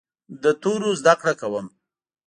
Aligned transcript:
د 0.43 0.45
تورو 0.61 0.89
زده 0.99 1.13
کړه 1.19 1.33
کوم. 1.41 1.65